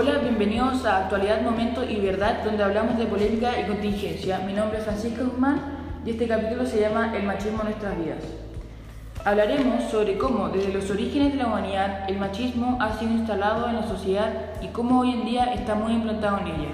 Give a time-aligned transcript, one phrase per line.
[0.00, 4.38] Hola, bienvenidos a Actualidad, Momento y Verdad, donde hablamos de polémica y contingencia.
[4.46, 5.60] Mi nombre es Francisca Guzmán
[6.06, 8.22] y este capítulo se llama El machismo en nuestras vidas.
[9.24, 13.74] Hablaremos sobre cómo desde los orígenes de la humanidad el machismo ha sido instalado en
[13.74, 14.30] la sociedad
[14.62, 16.70] y cómo hoy en día está muy implantado en ella,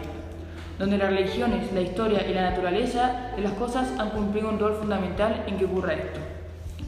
[0.79, 4.75] donde las religiones, la historia y la naturaleza de las cosas han cumplido un rol
[4.75, 6.20] fundamental en que ocurra esto.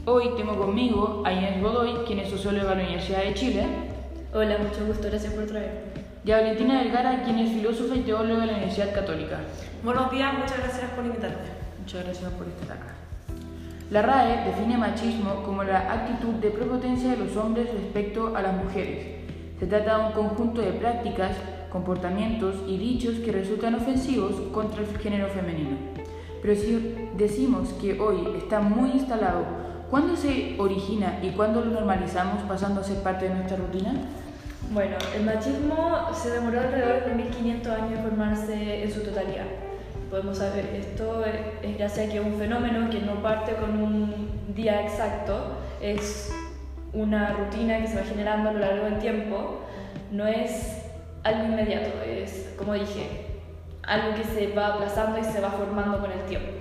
[0.05, 3.65] Hoy tengo conmigo a Inés Godoy, quien es socióloga de la Universidad de Chile,
[4.33, 6.06] Hola, mucho gusto, gracias por traerme.
[6.23, 9.39] Y a Valentina Vergara, quien es filósofa y teóloga de la Universidad Católica.
[9.83, 11.37] Buenos días, muchas gracias por invitarme.
[11.79, 12.95] Muchas gracias por estar acá.
[13.89, 18.61] La RAE define machismo como la actitud de prepotencia de los hombres respecto a las
[18.61, 19.05] mujeres.
[19.59, 21.37] Se trata de un conjunto de prácticas,
[21.71, 25.77] comportamientos y dichos que resultan ofensivos contra el género femenino.
[26.41, 29.45] Pero si decimos que hoy está muy instalado,
[29.89, 33.93] ¿cuándo se origina y cuándo lo normalizamos pasando a ser parte de nuestra rutina?
[34.71, 39.45] Bueno, el machismo se demoró alrededor de 1500 años en formarse en su totalidad.
[40.09, 44.53] Podemos saber, esto es gracias a que es un fenómeno que no parte con un
[44.55, 46.33] día exacto, es
[46.91, 49.61] una rutina que se va generando a lo largo del tiempo,
[50.11, 50.83] no es
[51.23, 53.27] algo inmediato, es, como dije,
[53.83, 56.51] algo que se va aplazando y se va formando con el tiempo.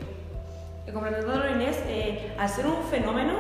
[0.92, 3.34] Complementándolo Inés, eh, ser un fenómeno,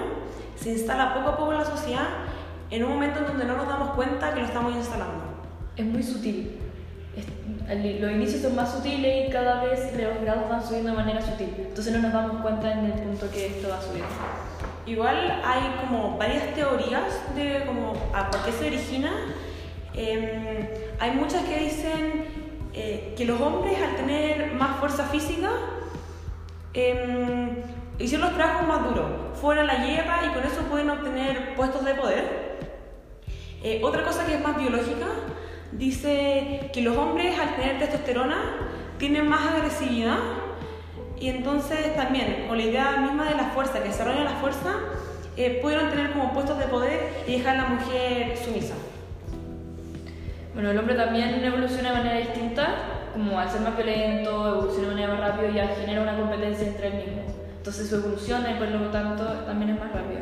[0.56, 2.25] se instala poco a poco en la sociedad
[2.70, 5.24] en un momento en donde no nos damos cuenta que lo estamos instalando.
[5.76, 6.58] Es muy sutil.
[7.16, 11.20] Es- los inicios son más sutiles y cada vez los grados van subiendo de manera
[11.20, 11.52] sutil.
[11.58, 14.08] Entonces no nos damos cuenta en el punto que esto va subiendo.
[14.86, 17.02] Igual hay como varias teorías
[17.34, 19.10] de como a por qué se origina.
[19.94, 20.68] Em,
[21.00, 22.24] hay muchas que dicen
[22.74, 25.48] eh, que los hombres al tener más fuerza física
[26.74, 27.62] em,
[27.98, 29.06] hicieron los trabajos más duros,
[29.40, 32.55] fueron a la guerra y con eso pueden obtener puestos de poder.
[33.62, 35.06] Eh, otra cosa que es más biológica
[35.72, 38.36] dice que los hombres al tener testosterona
[38.98, 40.18] tienen más agresividad
[41.18, 44.74] y entonces también con la idea misma de la fuerza, que desarrollan la fuerza,
[45.36, 48.74] eh, pudieron tener como puestos de poder y dejar a la mujer sumisa.
[50.54, 52.76] Bueno, el hombre también evoluciona de manera distinta,
[53.12, 56.68] como al ser más violento, evoluciona de manera más rápido y al genera una competencia
[56.68, 57.45] entre él mismo.
[57.66, 60.20] Entonces su evolución y por lo tanto también es más rápida.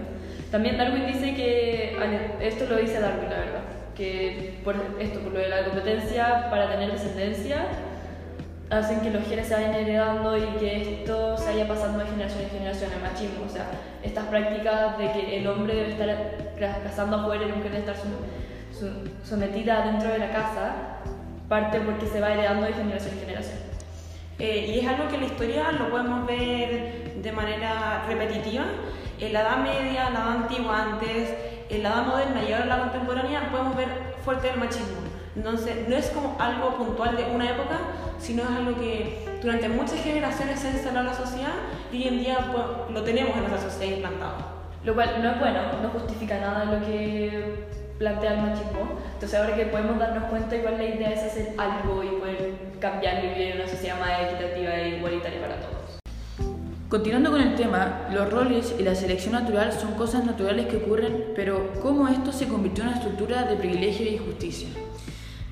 [0.50, 3.60] También Darwin dice que, al- esto lo dice Darwin la verdad,
[3.94, 7.66] que por esto, por lo de la competencia para tener descendencia,
[8.70, 12.44] hacen que los genes se vayan heredando y que esto se vaya pasando de generación
[12.44, 13.66] en generación, el machismo, o sea,
[14.02, 16.08] estas prácticas de que el hombre debe estar
[16.58, 18.24] ca- cazando afuera y la mujer debe estar som-
[18.72, 20.72] som- sometida dentro de la casa,
[21.46, 23.58] parte porque se va heredando de generación en generación.
[24.38, 28.64] Eh, y es algo que en la historia lo podemos ver de manera repetitiva.
[29.20, 31.34] En la Edad Media, en la Edad Antigua antes,
[31.70, 33.88] en la Edad Moderna y ahora en la contemporánea podemos ver
[34.24, 35.04] fuerte el machismo.
[35.36, 37.78] Entonces, no es como algo puntual de una época,
[38.18, 41.52] sino es algo que durante muchas generaciones se ha instalado en la sociedad
[41.92, 44.54] y hoy en día pues, lo tenemos en nuestra sociedad implantado.
[44.84, 47.66] Lo cual no es bueno, no justifica nada lo que
[47.98, 49.00] plantea el machismo.
[49.14, 53.24] Entonces ahora que podemos darnos cuenta, igual la idea es hacer algo y poder cambiar
[53.24, 56.00] y vivir en una sociedad más equitativa e igualitaria para todos.
[56.90, 61.32] Continuando con el tema, los roles y la selección natural son cosas naturales que ocurren,
[61.34, 64.68] pero ¿cómo esto se convirtió en una estructura de privilegio y justicia?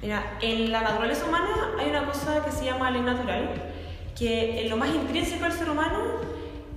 [0.02, 3.48] Mira, en la naturaleza humana hay una cosa que se llama ley natural,
[4.18, 5.98] que en lo más intrínseco del ser humano,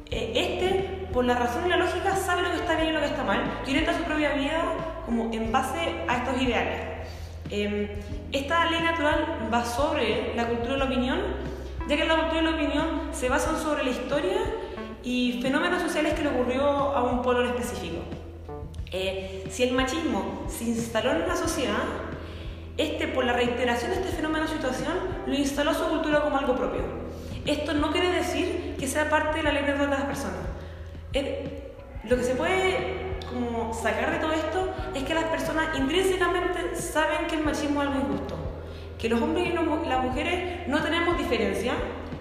[0.09, 3.01] eh, este, por la razón y la lógica, sabe lo que está bien y lo
[3.01, 4.63] que está mal, y orienta su propia vida
[5.05, 6.94] como en base a estos ideales.
[7.51, 8.01] Eh,
[8.31, 11.19] esta ley natural va sobre la cultura de la opinión,
[11.88, 14.38] ya que la cultura de la opinión se basan sobre la historia
[15.03, 17.97] y fenómenos sociales que le ocurrió a un pueblo en específico.
[18.91, 21.84] Eh, si el machismo se instaló en una sociedad,
[22.78, 24.94] este, por la reiteración de este fenómeno o situación,
[25.28, 26.81] lo instaló su cultura como algo propio.
[27.45, 30.39] Esto no quiere decir que sea parte de la ley natural de las personas.
[31.13, 31.72] Eh,
[32.03, 37.27] lo que se puede como sacar de todo esto es que las personas intrínsecamente saben
[37.27, 38.35] que el machismo es algo injusto,
[38.97, 41.73] que los hombres y las mujeres no tenemos diferencia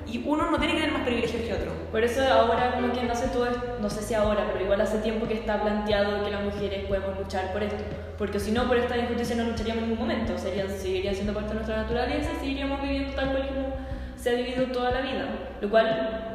[0.06, 1.72] y uno no tiene que tener más privilegios que otro.
[1.90, 3.46] Por eso ahora como que no sé todo
[3.80, 7.18] no sé si ahora, pero igual hace tiempo que está planteado que las mujeres podemos
[7.18, 7.82] luchar por esto.
[8.18, 10.38] Porque si no, por esta injusticia no lucharíamos en ningún momento.
[10.38, 13.74] Serían, seguirían siendo parte de nuestra naturaleza y seguiríamos viviendo tal cual como
[14.16, 15.28] se ha vivido toda la vida.
[15.60, 16.33] Lo cual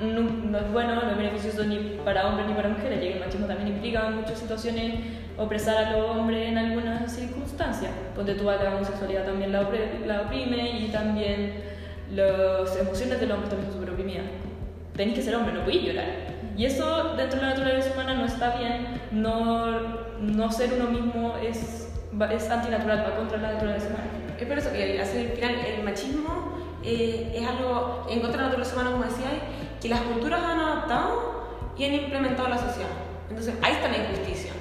[0.00, 3.14] no, no es bueno, no es beneficioso ni para hombres ni para mujeres, ya que
[3.14, 4.94] el machismo también implica en muchas situaciones
[5.36, 7.90] opresar a los hombres en algunas circunstancias.
[8.14, 11.62] Ponte tú a la homosexualidad también la, opre- la oprime y también
[12.14, 14.24] las emociones del hombre también son súper oprimidas.
[14.96, 16.06] Tenéis que ser hombre, no podéis llorar.
[16.56, 19.78] Y eso dentro de la naturaleza humana no está bien, no,
[20.20, 21.88] no ser uno mismo es,
[22.32, 24.34] es antinatural, va contra la naturaleza humana.
[24.36, 28.48] es por eso que al final el machismo eh, es algo en contra de la
[28.56, 29.28] naturaleza humana, como decía,
[29.80, 31.44] que las culturas han adaptado
[31.76, 32.90] y han implementado en la sociedad.
[33.28, 34.52] Entonces ahí está la injusticia.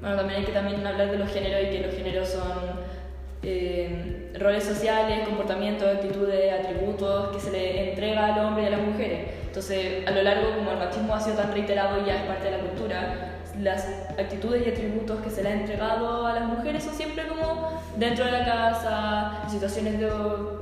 [0.00, 2.96] Bueno, también hay que también hablar de los géneros y que los géneros son
[3.42, 8.80] eh, roles sociales, comportamientos, actitudes, atributos que se le entrega al hombre y a las
[8.80, 9.30] mujeres.
[9.46, 12.44] Entonces, a lo largo, como el machismo ha sido tan reiterado y ya es parte
[12.44, 13.88] de la cultura, las
[14.18, 18.26] actitudes y atributos que se le ha entregado a las mujeres son siempre como dentro
[18.26, 20.10] de la casa, situaciones de,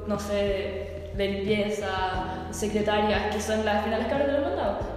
[0.06, 4.44] no sé, de limpieza, secretarias, que son las, al final las cabras de.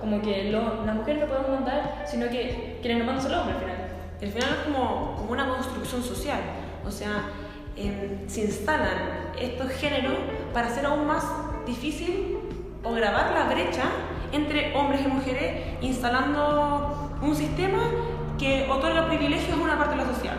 [0.01, 3.57] Como que las mujeres no podemos mandar, sino que quienes nos mandan son los hombres
[3.57, 3.87] al final.
[4.21, 6.39] Al final es como, como una construcción social.
[6.85, 7.29] O sea,
[7.75, 10.13] em, se instalan estos géneros
[10.53, 11.25] para hacer aún más
[11.65, 12.37] difícil
[12.83, 13.83] o grabar la brecha
[14.31, 17.91] entre hombres y mujeres, instalando un sistema
[18.37, 20.37] que otorga privilegios a una parte de la sociedad.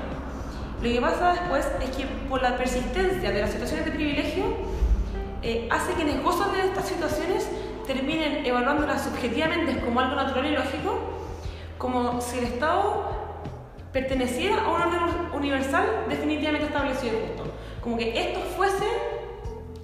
[0.83, 4.45] Lo que pasa después es que por la persistencia de las situaciones de privilegio,
[5.43, 7.49] eh, hace quienes gozan de estas situaciones
[7.87, 10.99] terminen evaluándolas subjetivamente como algo natural y lógico,
[11.79, 13.05] como si el Estado
[13.93, 15.01] perteneciera a un orden
[15.33, 17.53] universal definitivamente establecido y justo.
[17.83, 18.85] Como que esto fuese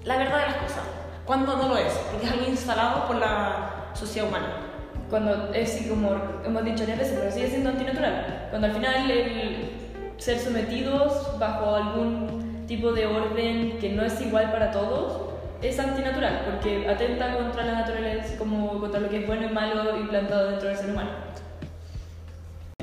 [0.03, 0.83] la verdad de las cosas,
[1.25, 4.65] cuando no lo es, porque es algo instalado por la sociedad humana
[5.09, 8.47] cuando es como hemos dicho varias veces, pero sigue siendo antinatural.
[8.49, 9.69] Cuando al final el
[10.17, 15.34] ser sometidos bajo algún tipo de orden que no es igual para todos
[15.69, 19.97] es antinatural, porque atenta contra la naturaleza, como contra lo que es bueno y malo
[19.97, 21.09] implantado dentro del ser humano.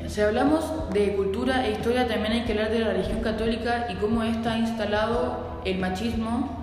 [0.07, 3.95] Si hablamos de cultura e historia, también hay que hablar de la religión católica y
[3.95, 6.63] cómo está instalado el machismo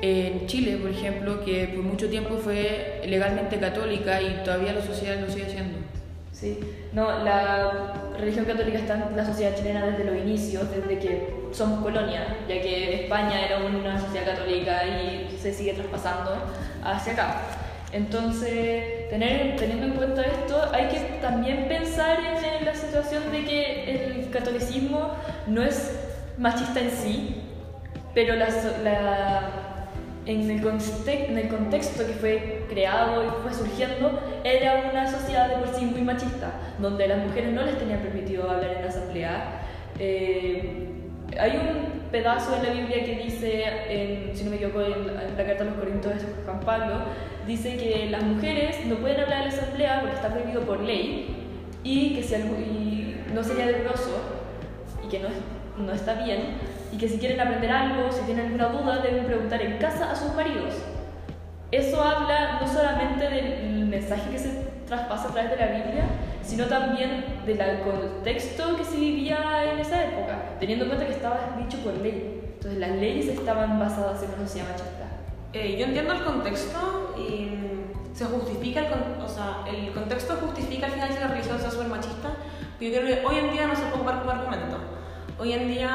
[0.00, 5.18] en Chile, por ejemplo, que por mucho tiempo fue legalmente católica y todavía la sociedad
[5.20, 5.78] lo sigue siendo.
[6.44, 6.60] Sí,
[6.92, 11.82] no, la religión católica está en la sociedad chilena desde los inicios, desde que somos
[11.82, 16.36] colonia, ya que España era una sociedad católica y se sigue traspasando
[16.84, 17.40] hacia acá.
[17.92, 23.90] Entonces, tener, teniendo en cuenta esto, hay que también pensar en, la situación de que
[23.90, 25.12] el catolicismo
[25.46, 25.98] no es
[26.36, 27.40] machista en sí,
[28.12, 28.48] pero la,
[28.82, 29.64] la
[30.26, 30.66] en el,
[31.06, 35.86] en el contexto que fue creado y fue surgiendo, era una sociedad de por sí
[35.86, 39.60] muy machista, donde las mujeres no les tenían permitido hablar en la asamblea.
[39.98, 40.90] Eh,
[41.40, 45.44] hay un pedazo en la Biblia que dice, en, si no me equivoco, en, la
[45.44, 46.94] carta a los Corintios de Juan Pablo,
[47.46, 51.34] dice que las mujeres no pueden hablar en la asamblea porque está prohibido por ley
[51.82, 54.20] y que si y no sería decoroso
[55.04, 55.28] y que no,
[55.78, 56.58] no está bien
[56.92, 60.14] y que si quieren aprender algo, si tienen alguna duda, deben preguntar en casa a
[60.14, 60.74] sus maridos.
[61.70, 64.50] Eso habla no solamente del mensaje que se
[64.86, 66.04] traspasa a través de la Biblia,
[66.42, 71.56] sino también del contexto que se vivía en esa época, teniendo en cuenta que estaba
[71.58, 72.40] dicho por ley.
[72.54, 75.04] Entonces las leyes estaban basadas en una sociedad machista.
[75.52, 77.48] Eh, yo entiendo el contexto y
[78.14, 81.88] se justifica, el, o sea, el contexto justifica al final si la religión sea súper
[81.88, 82.30] machista,
[82.78, 84.78] pero yo creo que hoy en día no se puede ocupar como argumento.
[85.38, 85.90] Hoy en día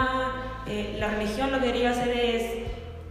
[0.67, 2.43] eh, la religión lo que debería hacer es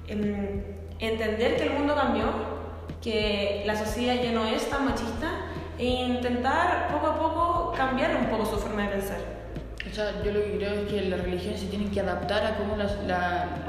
[0.09, 0.63] em,
[0.99, 2.58] entender que el mundo cambió,
[3.03, 5.31] que la sociedad ya no es tan machista
[5.79, 9.21] e intentar poco a poco cambiar un poco su forma de pensar.
[9.91, 12.57] O sea, yo lo que creo es que las religiones se tienen que adaptar a
[12.57, 12.87] cómo la,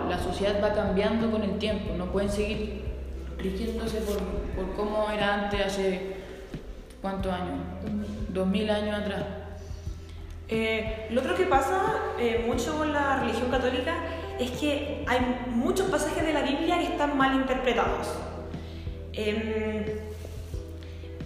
[0.09, 2.83] la, sociedad va cambiando con el tiempo, no pueden seguir
[3.37, 6.17] rigiéndose por, por cómo era antes hace
[7.01, 7.59] cuántos años,
[8.29, 9.23] dos mil años atrás.
[10.49, 13.93] Eh, lo otro que pasa eh, mucho con la religión católica
[14.39, 15.19] es que hay
[15.51, 18.07] muchos pasajes de la Biblia que están mal interpretados.
[19.13, 19.85] Em,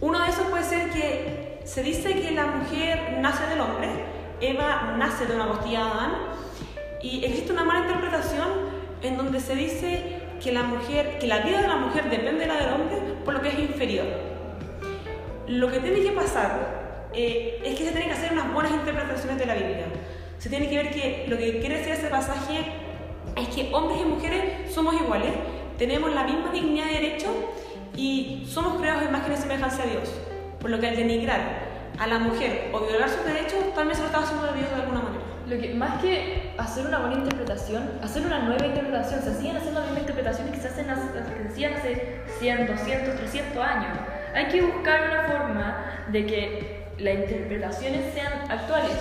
[0.01, 3.89] uno de esos puede ser que se dice que la mujer nace del hombre,
[4.41, 6.11] Eva nace de una costilla de Adán,
[7.01, 8.47] y existe una mala interpretación
[9.01, 12.47] en donde se dice que la, mujer, que la vida de la mujer depende de
[12.47, 14.05] la del hombre, por lo que es inferior.
[15.47, 19.37] Lo que tiene que pasar eh, es que se tienen que hacer unas buenas interpretaciones
[19.37, 19.85] de la Biblia.
[20.39, 22.65] Se tiene que ver que lo que quiere decir ese pasaje
[23.35, 25.31] es que hombres y mujeres somos iguales,
[25.77, 27.27] tenemos la misma dignidad y derecho
[27.95, 30.09] y somos creados en imagen y semejanza a Dios.
[30.59, 34.07] Por lo que al denigrar a la mujer o violar sus derechos, también se lo
[34.07, 35.23] está haciendo de Dios de alguna manera.
[35.47, 39.81] Lo que, más que hacer una buena interpretación, hacer una nueva interpretación, se siguen haciendo
[39.81, 43.97] las mismas interpretaciones que se, hacen, que se hacían hace 100, 200, 300 años.
[44.33, 48.95] Hay que buscar una forma de que las interpretaciones sean actuales,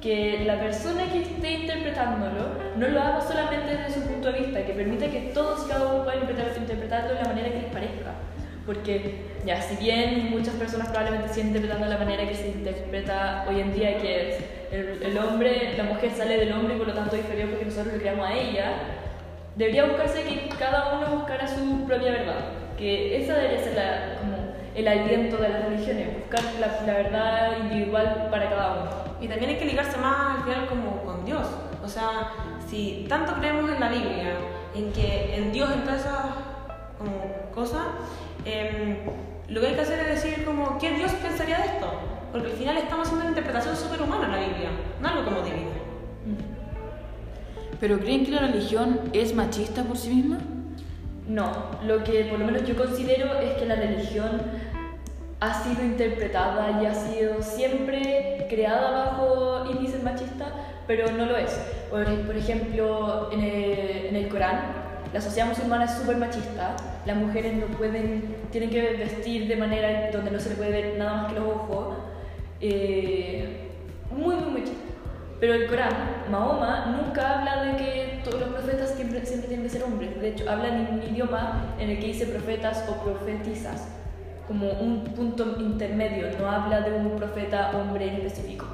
[0.00, 4.64] que la persona que esté interpretándolo no lo haga solamente desde su punto de vista,
[4.64, 8.12] que permita que todos y cada uno puedan interpretarlo de la manera que les parezca.
[8.64, 13.46] Porque, ya, si bien muchas personas probablemente siguen interpretando de la manera que se interpreta
[13.48, 16.92] hoy en día, que es el, hombre, la mujer sale del hombre y por lo
[16.92, 18.72] tanto inferior porque nosotros le creamos a ella,
[19.56, 24.37] debería buscarse que cada uno buscara su propia verdad, que esa debería ser la, como
[24.78, 28.90] el aliento de las religiones, buscar la, la verdad individual para cada uno.
[29.20, 31.46] Y también hay que ligarse más al final como con Dios.
[31.84, 32.32] O sea,
[32.68, 34.34] si tanto creemos en la Biblia,
[34.74, 36.26] en que en Dios, en todas esas
[36.96, 37.12] como,
[37.54, 37.86] cosas,
[38.44, 38.98] em,
[39.48, 41.90] lo que hay que hacer es decir como, ¿qué Dios pensaría de esto?
[42.30, 44.70] Porque al final estamos haciendo una interpretación superhumana en la Biblia,
[45.00, 45.70] no algo como divina.
[47.80, 50.38] ¿Pero creen que la religión es machista por sí misma?
[51.28, 51.52] No,
[51.86, 54.40] lo que por lo menos yo considero es que la religión
[55.40, 60.48] ha sido interpretada y ha sido siempre creada bajo índices machistas,
[60.86, 61.52] pero no lo es.
[61.90, 66.76] Por, por ejemplo, en el, en el Corán, la sociedad musulmana es súper machista,
[67.06, 70.98] las mujeres no pueden, tienen que vestir de manera donde no se les puede ver
[70.98, 71.96] nada más que los ojos,
[72.60, 73.70] eh,
[74.10, 74.84] muy, muy machista.
[75.40, 75.92] Pero el Corán,
[76.30, 80.20] Mahoma, nunca habla de que todos los profetas siempre, siempre tienen que ser hombres.
[80.20, 83.86] De hecho, habla en un idioma en el que dice profetas o profetizas,
[84.48, 88.66] como un punto intermedio, no habla de un profeta hombre en específico.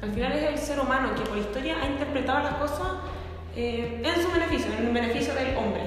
[0.00, 2.86] Al final es el ser humano que por historia ha interpretado las cosas
[3.56, 5.82] eh, en su beneficio, en el beneficio del hombre.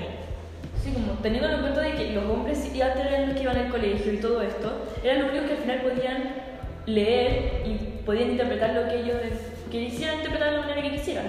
[0.84, 3.58] Sí, como teniendo en cuenta de que los hombres y antes eran los que iban
[3.58, 6.24] al colegio y todo esto, eran los únicos que al final podían
[6.86, 9.18] leer y podían interpretar lo que ellos
[9.72, 11.26] quisieran interpretar de la manera que quisieran.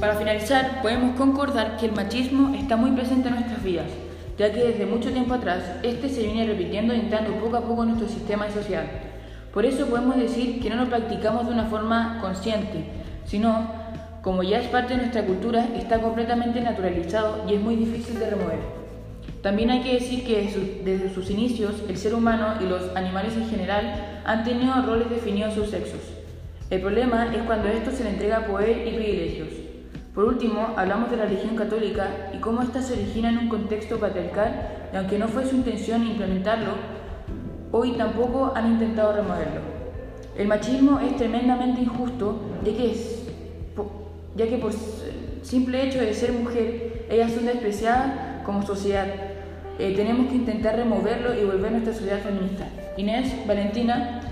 [0.00, 3.90] Para finalizar, podemos concordar que el machismo está muy presente en nuestras vidas,
[4.38, 7.82] ya que desde mucho tiempo atrás este se viene repitiendo y entrando poco a poco
[7.82, 8.86] en nuestro sistema social.
[9.52, 12.84] Por eso podemos decir que no lo practicamos de una forma consciente,
[13.26, 13.70] sino,
[14.22, 18.30] como ya es parte de nuestra cultura, está completamente naturalizado y es muy difícil de
[18.30, 18.60] remover.
[19.42, 23.50] También hay que decir que desde sus inicios el ser humano y los animales en
[23.50, 26.00] general han tenido roles definidos sus sexos.
[26.70, 29.59] El problema es cuando esto se le entrega poder y privilegios.
[30.14, 33.98] Por último, hablamos de la religión católica y cómo ésta se origina en un contexto
[33.98, 36.72] patriarcal y aunque no fue su intención implementarlo,
[37.70, 39.60] hoy tampoco han intentado removerlo.
[40.36, 42.96] El machismo es tremendamente injusto ya que,
[44.34, 44.72] ya que por
[45.42, 49.06] simple hecho de ser mujer, ellas son despreciadas como sociedad.
[49.78, 52.66] Eh, tenemos que intentar removerlo y volver a nuestra sociedad feminista.
[52.96, 54.22] Inés, Valentina,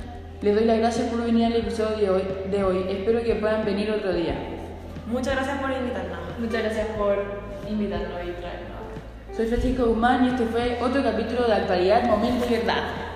[0.43, 2.21] les doy las gracias por venir al episodio
[2.51, 2.85] de hoy.
[2.89, 4.58] Espero que puedan venir otro día.
[5.11, 6.39] Muchas gracias por invitarnos.
[6.39, 7.17] Muchas gracias por
[7.67, 8.79] invitarnos y traernos.
[9.35, 13.08] Soy Francisco Guzmán y este fue otro capítulo de Actualidad, Momento y Verdad.